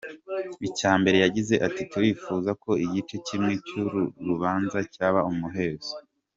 Icya 0.67 0.91
mbere 0.99 1.17
yagize 1.23 1.55
ati 1.67 1.81
“Turifuza 1.91 2.51
ko 2.63 2.71
igice 2.85 3.15
kimwe 3.27 3.53
cy’uru 3.65 4.01
rubanza 4.27 4.77
cyaba 4.93 5.19
umuhezo”. 5.31 5.93